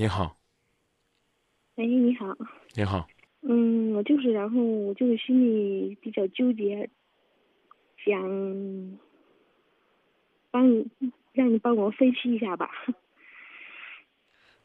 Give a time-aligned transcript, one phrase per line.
[0.00, 0.34] 你好，
[1.76, 2.34] 哎，你好。
[2.74, 3.06] 你好，
[3.42, 6.88] 嗯，我就是，然后我就是心里比较纠结，
[7.98, 8.18] 想
[10.50, 10.90] 帮你，
[11.34, 12.70] 让你帮我分析一下吧。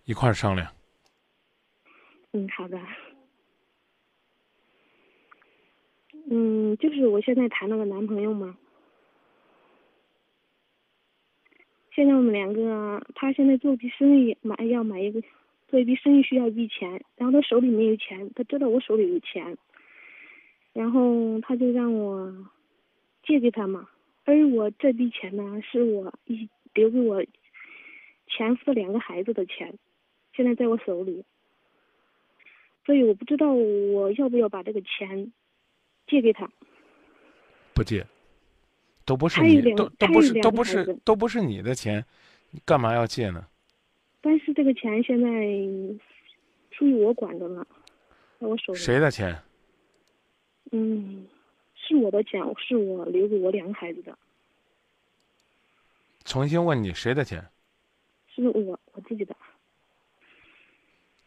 [0.06, 0.74] 一块儿商量。
[2.32, 2.80] 嗯，好的。
[6.32, 8.58] 嗯，就是我现在谈了个男朋友嘛，
[11.96, 15.22] 现在我们两个，他现在做笔生意，买要买一个，
[15.70, 19.58] 做一笔生意需要一笔钱，然后他手里没有钱，他知道我手里有钱，
[20.74, 22.50] 然后他就让我
[23.24, 23.88] 借给他嘛，
[24.26, 27.24] 而我这笔钱呢，是我一留给我
[28.28, 29.74] 前夫的两个孩子的钱，
[30.36, 31.24] 现在在我手里，
[32.86, 35.32] 所以我不知道我要不要把这个钱
[36.08, 36.52] 借给他。
[37.74, 38.06] 不借，
[39.06, 42.04] 都不是你都都不是都不是都不是你的钱，
[42.50, 43.48] 你干嘛要借呢？
[44.22, 45.30] 但是这个钱现在
[46.72, 47.66] 属于我管着呢，
[48.40, 48.80] 在我手里。
[48.80, 49.40] 谁的钱？
[50.72, 51.28] 嗯，
[51.76, 54.18] 是我的钱，是我留给我两个孩子的，
[56.24, 57.48] 重新问你谁的钱？
[58.34, 59.36] 是我我自己的。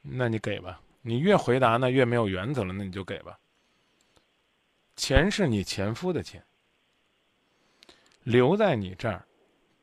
[0.03, 0.81] 那你给吧。
[1.03, 3.39] 你越回答呢越没有原则了，那你就给吧。
[4.97, 6.43] 钱是你前夫的钱，
[8.29, 9.25] 留在你这儿，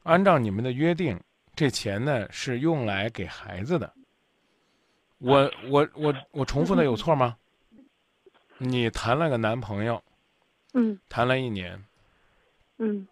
[0.04, 1.20] 按照你们的约定，
[1.56, 3.92] 这钱呢是用来给孩子的。
[5.18, 7.36] 我我我我重复的有错吗？
[8.60, 10.02] 你谈了个男朋友，
[10.74, 11.84] 嗯谈了一年，
[12.78, 13.08] 嗯，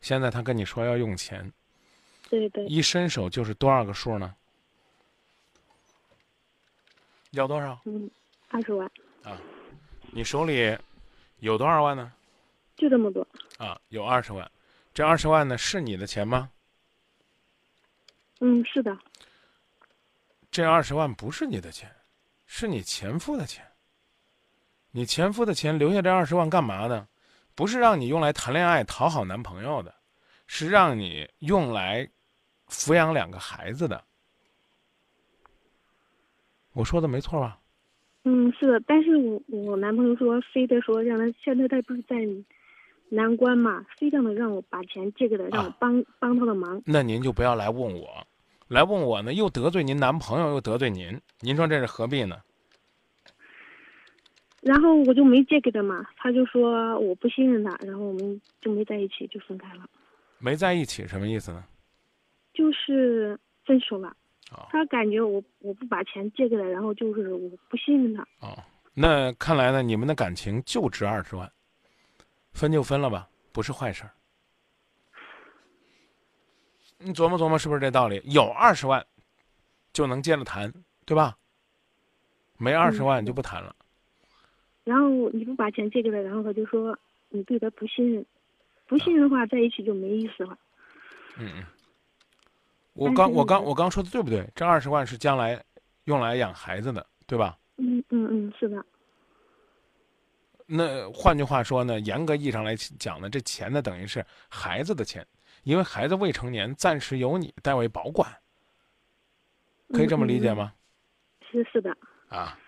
[0.00, 1.52] 现在他跟你说要用钱，
[2.30, 4.34] 对对，一伸手就是多少个数呢？
[7.32, 8.10] 要多少嗯，
[8.48, 8.90] 二十万，
[9.22, 9.38] 啊？
[10.12, 10.74] 你手里
[11.40, 12.10] 有多少万呢？
[12.74, 13.26] 就这么多。
[13.58, 14.50] 啊，有二十万。
[14.98, 16.50] 这二十万呢是你的钱吗？
[18.40, 18.98] 嗯，是的，
[20.50, 21.88] 这二十万不是你的钱，
[22.48, 23.64] 是你前夫的钱。
[24.90, 27.06] 你前夫的钱留下这二十万干嘛呢？
[27.54, 29.94] 不是让你用来谈恋爱讨好男朋友的，
[30.48, 32.04] 是让你用来
[32.66, 34.02] 抚养两个孩子的。
[36.72, 37.60] 我说的没错吧？
[38.24, 42.16] 嗯，是的，但是我我男朋友说，非得说让他现在他不是在
[43.10, 46.82] 难关嘛，非常的让我把钱借给他，让我啊帮、帮他的忙。
[46.84, 48.26] 那您就不要来问我，
[48.68, 52.36] 来问我呢，又得罪您男朋友，又得罪您，您说这是何必呢？
[54.60, 59.88] 然后我就没借给他嘛，他就说我不信任他，然后我们就没在一起，就分开了，
[60.38, 61.64] 没在一起什么意思呢？
[62.52, 64.08] 就是分手了。
[64.50, 68.22] 啊他感觉我我不把钱借给他，然后就是我不信任他。
[68.40, 68.56] 哦，
[68.94, 71.50] 那看来呢，你们的感情就值二十万，
[72.58, 74.10] 分就分了吧，不是坏事儿。
[76.98, 78.20] 你琢磨琢磨，是不是这道理？
[78.24, 79.06] 有二十万，
[79.92, 80.72] 就能接着谈，
[81.06, 81.38] 对吧？
[82.56, 83.74] 没二十万就不谈了。
[84.82, 86.98] 然后你不把钱借给他，然后他就说
[87.28, 88.26] 你对他不信任，
[88.88, 90.58] 不信任的话在一起就没意思了。
[91.38, 91.64] 嗯嗯。
[92.94, 94.44] 我刚我刚我刚说的对不对？
[94.56, 95.62] 这二十万是将来
[96.06, 97.56] 用来养孩子的，对吧？
[97.76, 98.84] 嗯嗯嗯，是的。
[100.70, 105.26] 那换句话说呢，严格意义上来讲呢，这钱呢等于是孩子的钱，
[105.62, 108.30] 因为孩子未成年，暂时由你代为保管，
[109.88, 110.74] 可以这么理解吗？
[111.50, 111.96] 是是的，
[112.28, 112.58] 啊，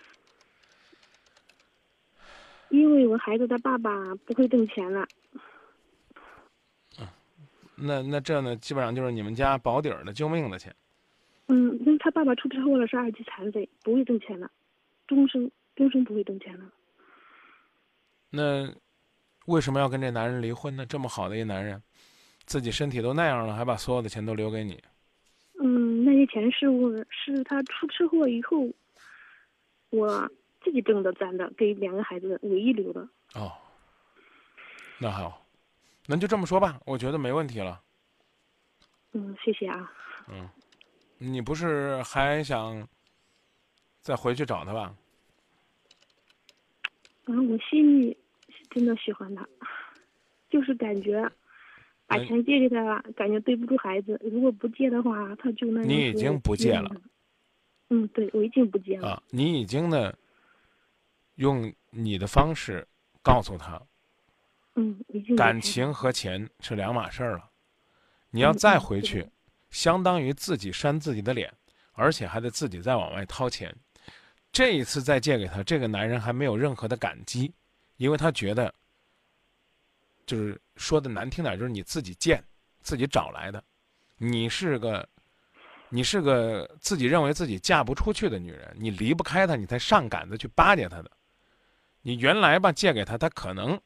[2.69, 3.91] 因为我孩子他爸爸
[4.25, 5.07] 不会挣钱了。
[7.75, 10.75] 那那这呢，基本上就是你们家保底儿的救命的钱。
[11.49, 14.49] 嗯，因为他爸爸出车祸了，是二级残废，不会挣钱了，
[15.05, 16.65] 终生终生不会挣钱了。
[18.31, 18.73] 那
[19.45, 20.85] 为什么要跟这男人离婚呢？
[20.85, 21.81] 这么好的一男人，
[22.45, 24.81] 自己身体都那样了，还把所有的钱都留给你，
[25.61, 28.67] 嗯，那些钱是我是他出车祸以后，
[29.89, 30.31] 我
[30.63, 33.07] 自己挣的攒的，给两个孩子唯一留的。
[33.33, 33.51] 哦，
[34.97, 35.45] 那好，
[36.07, 37.81] 那就这么说吧，我觉得没问题了。
[39.11, 39.91] 嗯，谢谢啊。
[40.29, 40.47] 嗯，
[41.17, 42.87] 你不是还想
[43.99, 44.95] 再回去找他吧？
[47.25, 48.20] 嗯，我心里是
[48.73, 49.47] 真的喜欢他，
[50.49, 51.29] 就是感觉
[52.07, 54.19] 把钱借给他，感觉对不住孩子。
[54.23, 56.89] 如果不借的话，他就那你已经不借了。
[57.89, 59.09] 嗯，对，我已经不借了。
[59.09, 60.13] 啊，你已经呢，
[61.35, 62.87] 用你的方式
[63.21, 63.81] 告诉他，
[64.75, 67.49] 嗯，已经感情和钱是两码事儿了。
[68.29, 69.29] 你要嗯再回去的，
[69.69, 71.53] 相当于自己扇自己的脸，
[71.91, 73.75] 而且还得自己再往外掏钱。
[74.53, 77.53] 这一次再借给他，这个男人还没有任何的感激，
[78.01, 78.73] 因为他觉得，
[80.25, 82.43] 就是说的难听点儿，就是你自己贱，
[82.81, 83.63] 自己找来的，
[84.17, 85.07] 你是个
[85.89, 91.11] 你是个自己认为自己嫁不出去的女人，你离不开他，你才上赶子去巴结他的。
[92.01, 93.79] 你原来吧借给他，他可能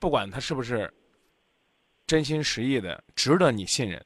[0.00, 0.92] 不管他是不是
[2.08, 4.04] 真心实意的，值得你信任，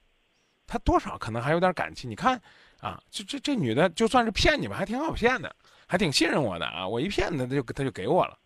[0.67, 2.11] 他多少可能还有点感情。
[2.11, 2.39] 你看
[2.81, 5.57] 啊，这这这女的就算是骗你吧，还挺好骗的，
[5.87, 6.87] 还挺信任我的啊。
[6.87, 8.39] 我一骗他，他就他就给我了。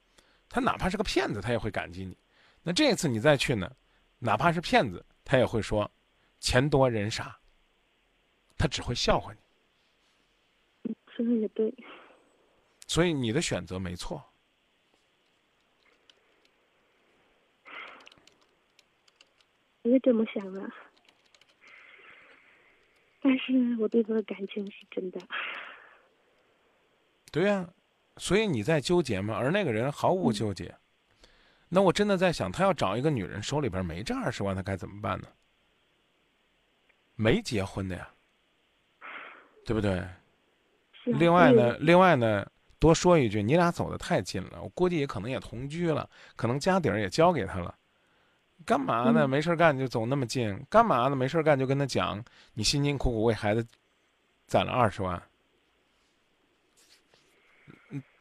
[0.49, 2.17] 他哪怕是个骗子，他也会感激你。
[2.63, 3.71] 那这次你再去呢，
[4.19, 5.91] 哪怕是骗子，他也会说
[6.41, 7.39] 钱多人傻。
[8.59, 9.35] 他只会笑话
[10.83, 11.75] 你，说的也对。
[12.87, 14.25] 所以你的选择没错。
[19.83, 20.69] 我也这么想的，
[23.21, 25.21] 但是我对他的感情是真的。
[27.31, 27.69] 对呀，
[28.17, 29.35] 所以你在纠结吗？
[29.35, 30.75] 而那个人毫无纠结。
[31.69, 35.27] 那我真的在想，他要找一个女人，手里边没这二十万，他该怎么办呢？
[37.15, 38.09] 没结婚的呀。
[39.65, 40.01] 对不对？
[41.07, 42.49] 另外呢，另外呢，
[42.79, 47.75] 多说一句，你俩走的太近了，我估计也可能也同居了，可能家底儿也交给他了。
[48.65, 49.27] 干嘛呢？
[49.27, 50.65] 没事干就走那么近？
[50.71, 51.17] 干嘛呢？
[51.17, 52.25] 没事干就跟他讲，
[52.55, 53.67] 你辛辛苦苦为孩子
[54.47, 55.21] 攒了二十万。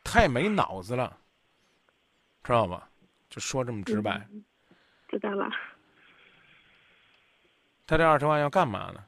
[0.06, 1.20] 他也没脑子了，
[2.44, 2.88] 知道吧？
[3.30, 4.26] 就说这么直白。
[5.10, 5.50] 知道了。
[7.86, 9.04] 他这二十万要干嘛呢？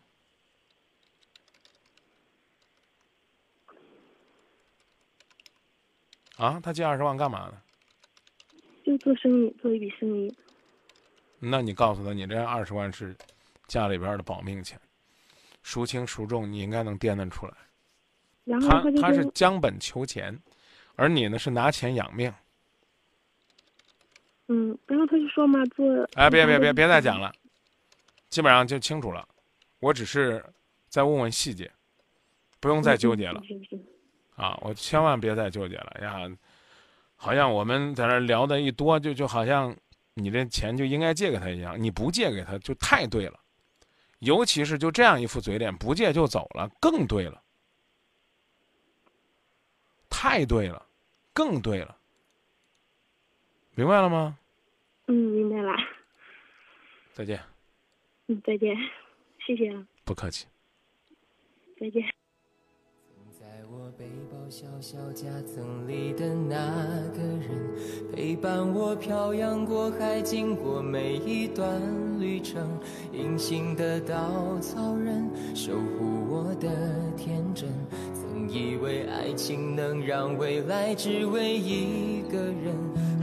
[6.37, 7.61] 啊，他借二十万干嘛呢？
[8.83, 10.35] 就做生意，做一笔生意。
[11.39, 13.15] 那你告诉他，你这二十万是
[13.67, 14.79] 家里边的保命钱，
[15.61, 17.53] 孰轻孰重，你应该能掂量出来。
[18.43, 20.37] 然后他他是将本求钱，
[20.97, 22.33] 而你呢是拿钱养命。
[24.49, 25.85] 嗯，然后他就说嘛，做
[26.15, 27.31] 哎，别别别别再讲了，
[28.29, 29.25] 基本上就清楚了。
[29.79, 30.43] 我只是
[30.89, 31.71] 再问问细节，
[32.59, 33.41] 不用再纠结了。
[34.35, 36.29] 啊，我千万别再纠结了呀！
[37.15, 39.75] 好像我们在那聊的一多，就就好像
[40.13, 43.39] 你这钱就应该借给他一样，你不借给他就太对了，
[44.19, 47.41] 尤其是就这样一副嘴脸，不借就走了，更对了，
[50.09, 50.85] 太对了，
[51.37, 51.95] 更对了，
[53.75, 54.39] 明白了吗？
[55.05, 55.71] 嗯，明白了。
[57.13, 57.39] 再见。
[58.25, 58.75] 嗯，再见，
[59.45, 59.85] 谢谢啊。
[60.03, 60.47] 不客气。
[61.79, 62.03] 再见。
[63.69, 66.57] 我背包小小夹层里的那
[67.09, 71.79] 个人，陪伴我漂洋过海，经过每一段
[72.19, 72.79] 旅程。
[73.11, 77.69] 隐形的稻草人，守护我的天真。
[78.37, 82.75] 曾以为爱情能让未来只为一个人。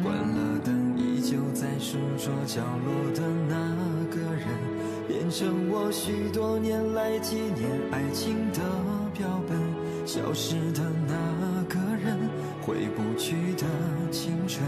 [0.02, 3.54] 关了灯，依旧在书桌角落的那
[4.10, 4.48] 个人，
[5.06, 8.60] 变成我许多年来纪念爱情的
[9.16, 9.56] 标本。
[10.04, 12.18] 消失的那个人，
[12.60, 13.64] 回不去的
[14.10, 14.66] 青春，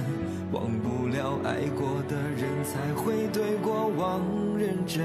[0.53, 4.23] 忘不了爱过的人，才会对过往
[4.57, 5.05] 认真。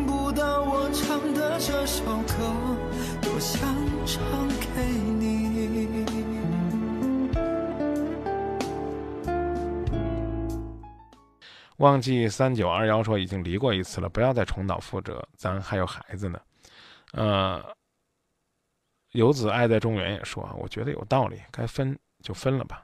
[0.33, 2.35] 到我唱的这首歌，
[3.21, 3.61] 多想
[4.05, 5.41] 唱给你。
[11.77, 16.39] 忘记三九二幺说已经离过一次了，不要再重蹈覆辙，咱还有孩子呢。
[17.13, 17.75] 呃，
[19.13, 22.79] 游子爱在中原也说，我觉得有道理，该分就分了吧。